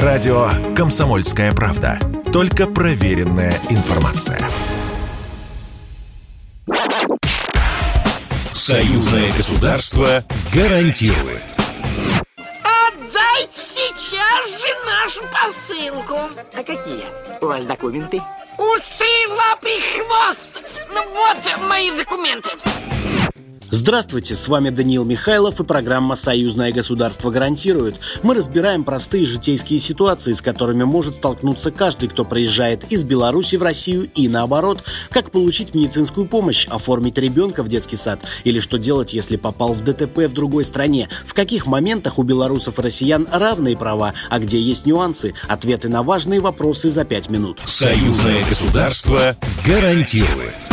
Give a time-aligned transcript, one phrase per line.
[0.00, 1.98] Радио «Комсомольская правда».
[2.32, 4.40] Только проверенная информация.
[8.54, 11.42] Союзное государство гарантирует.
[12.62, 16.18] Отдайте сейчас же нашу посылку.
[16.54, 17.04] А какие
[17.42, 18.22] у вас документы?
[18.56, 20.48] Усы, лапы, хвост.
[20.90, 22.48] Ну вот мои документы.
[23.74, 27.96] Здравствуйте, с вами Даниил Михайлов и программа «Союзное государство гарантирует».
[28.22, 33.62] Мы разбираем простые житейские ситуации, с которыми может столкнуться каждый, кто приезжает из Беларуси в
[33.62, 34.84] Россию и наоборот.
[35.08, 39.82] Как получить медицинскую помощь, оформить ребенка в детский сад или что делать, если попал в
[39.82, 41.08] ДТП в другой стране.
[41.24, 45.32] В каких моментах у белорусов и россиян равные права, а где есть нюансы.
[45.48, 47.62] Ответы на важные вопросы за пять минут.
[47.64, 50.71] Союзное государство гарантирует.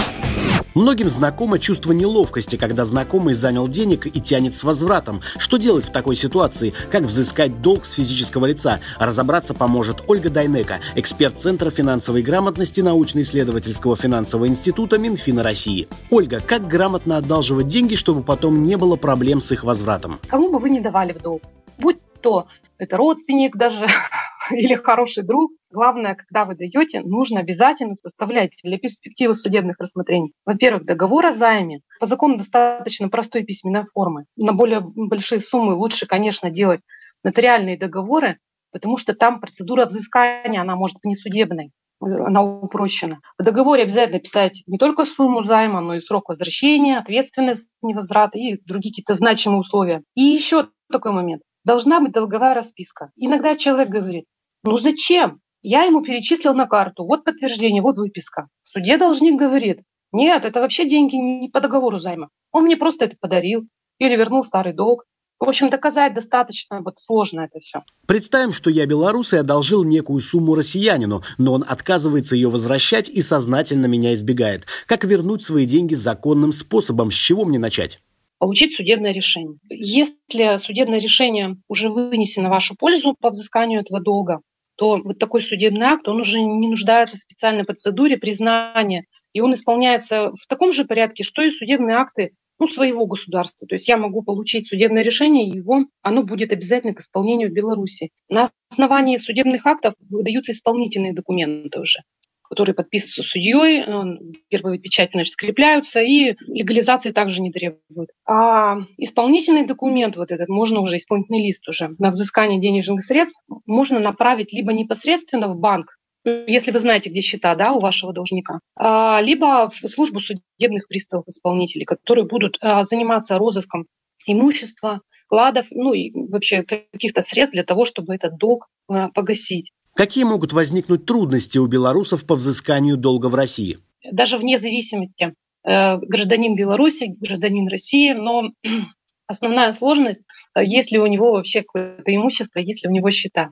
[0.79, 5.19] Многим знакомо чувство неловкости, когда знакомый занял денег и тянет с возвратом.
[5.37, 6.73] Что делать в такой ситуации?
[6.89, 8.79] Как взыскать долг с физического лица?
[8.97, 15.89] Разобраться поможет Ольга Дайнека, эксперт Центра финансовой грамотности научно-исследовательского финансового института Минфина России.
[16.11, 20.21] Ольга, как грамотно одалживать деньги, чтобы потом не было проблем с их возвратом?
[20.29, 21.41] Кому бы вы не давали в долг,
[21.77, 23.85] будь то это родственник даже
[24.55, 25.51] или хороший друг.
[25.71, 30.33] Главное, когда вы даете, нужно обязательно составлять для перспективы судебных рассмотрений.
[30.45, 31.81] Во-первых, договор о займе.
[31.99, 34.25] По закону достаточно простой письменной формы.
[34.35, 36.81] На более большие суммы лучше, конечно, делать
[37.23, 38.37] нотариальные договоры,
[38.71, 43.19] потому что там процедура взыскания, она может быть не судебной она упрощена.
[43.37, 48.57] В договоре обязательно писать не только сумму займа, но и срок возвращения, ответственность невозврата и
[48.65, 50.03] другие какие-то значимые условия.
[50.15, 53.11] И еще такой момент должна быть долговая расписка.
[53.15, 54.25] Иногда человек говорит,
[54.63, 55.39] ну зачем?
[55.61, 58.47] Я ему перечислил на карту, вот подтверждение, вот выписка.
[58.63, 62.29] В суде должник говорит, нет, это вообще деньги не по договору займа.
[62.51, 63.67] Он мне просто это подарил
[63.99, 65.05] или вернул старый долг.
[65.39, 67.83] В общем, доказать достаточно вот сложно это все.
[68.05, 73.21] Представим, что я белорус и одолжил некую сумму россиянину, но он отказывается ее возвращать и
[73.21, 74.65] сознательно меня избегает.
[74.85, 77.11] Как вернуть свои деньги законным способом?
[77.11, 78.01] С чего мне начать?
[78.39, 79.57] получить судебное решение.
[79.69, 84.39] Если судебное решение уже вынесено в вашу пользу по взысканию этого долга,
[84.79, 89.53] то вот такой судебный акт, он уже не нуждается в специальной процедуре признания, и он
[89.53, 93.67] исполняется в таком же порядке, что и судебные акты ну, своего государства.
[93.67, 97.53] То есть я могу получить судебное решение, и его, оно будет обязательно к исполнению в
[97.53, 98.11] Беларуси.
[98.29, 101.99] На основании судебных актов выдаются исполнительные документы уже
[102.49, 104.03] которые подписываются судьей, э,
[104.49, 108.09] гербовые печати значит, скрепляются, и легализации также не требуют.
[108.27, 113.99] А исполнительный документ, вот этот, можно уже, исполнительный лист уже, на взыскание денежных средств, можно
[113.99, 119.21] направить либо непосредственно в банк, если вы знаете, где счета да, у вашего должника, а,
[119.21, 123.85] либо в службу судебных приставов исполнителей, которые будут а, заниматься розыском
[124.25, 129.71] имущества, вкладов, ну и вообще каких-то средств для того, чтобы этот долг а, погасить.
[129.95, 133.79] Какие могут возникнуть трудности у белорусов по взысканию долга в России?
[134.11, 135.33] Даже вне зависимости,
[135.65, 138.51] э, гражданин Беларуси, гражданин России, но
[139.27, 140.21] основная сложность,
[140.55, 143.51] э, есть ли у него вообще какое-то имущество, есть ли у него счета.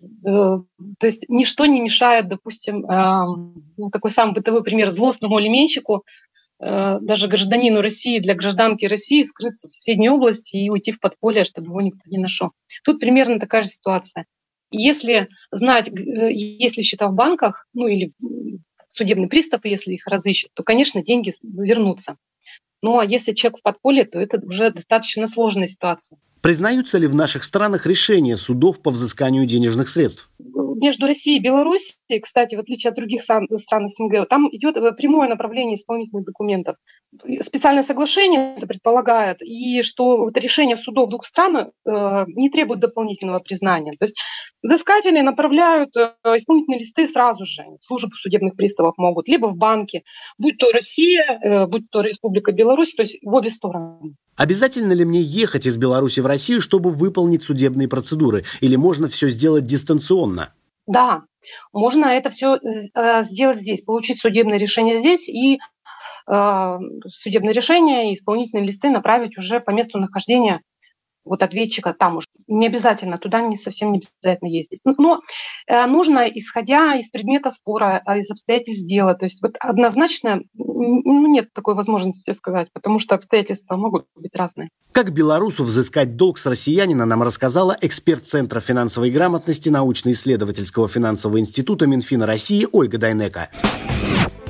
[0.00, 0.58] Э,
[0.98, 2.82] то есть ничто не мешает, допустим,
[3.76, 6.04] ну, такой самый бытовой пример злостному алименщику,
[6.60, 11.68] даже гражданину России для гражданки России скрыться в соседней области и уйти в подполье, чтобы
[11.68, 12.50] его никто не нашел.
[12.84, 14.26] Тут примерно такая же ситуация.
[14.70, 18.12] Если знать, э, если счета в банках, ну или
[18.90, 22.16] судебный пристав, если их разыщут, то, конечно, деньги вернутся.
[22.82, 26.18] Ну а если человек в подполье, то это уже достаточно сложная ситуация.
[26.40, 30.30] Признаются ли в наших странах решения судов по взысканию денежных средств?
[30.80, 35.28] Между Россией и Белоруссией, кстати, в отличие от других стран СНГ, там идет э, прямое
[35.28, 36.76] направление исполнительных документов.
[37.48, 43.40] Специальное соглашение это предполагает, и что вот решение судов двух стран э, не требует дополнительного
[43.40, 43.92] признания.
[43.98, 44.16] То есть
[44.62, 50.02] взыскатели направляют э, исполнительные листы сразу же в службу судебных приставов могут, либо в банке,
[50.38, 54.16] будь то Россия, э, будь то Республика Беларусь, то есть в обе стороны.
[54.36, 58.44] Обязательно ли мне ехать из Беларуси в Россию, чтобы выполнить судебные процедуры?
[58.60, 60.52] Или можно все сделать дистанционно?
[60.86, 61.22] Да,
[61.72, 65.58] можно это все э, сделать здесь, получить судебное решение здесь и
[66.26, 70.60] судебное решение и исполнительные листы направить уже по месту нахождения
[71.28, 72.26] вот ответчика там уже.
[72.46, 74.80] Не обязательно, туда не совсем не обязательно ездить.
[74.84, 75.20] Но
[75.66, 81.26] э, нужно, исходя из предмета спора, а из обстоятельств дела, то есть вот однозначно ну,
[81.26, 84.70] нет такой возможности сказать, потому что обстоятельства могут быть разные.
[84.92, 91.86] Как белорусу взыскать долг с россиянина, нам рассказала эксперт Центра финансовой грамотности научно-исследовательского финансового института
[91.86, 93.48] Минфина России Ольга Дайнека.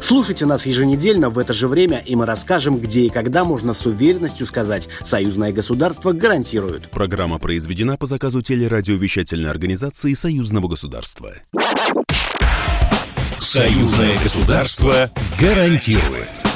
[0.01, 3.85] Слушайте нас еженедельно в это же время, и мы расскажем, где и когда можно с
[3.87, 6.91] уверенностью сказать «Союзное государство гарантирует».
[6.91, 11.35] Программа произведена по заказу телерадиовещательной организации Союзного государства.
[13.39, 15.11] Союзное государство
[15.41, 16.48] гарантирует.